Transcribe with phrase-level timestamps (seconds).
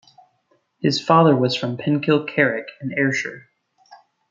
[0.79, 3.43] His father was from Penkill, Carrick, in Ayrshire.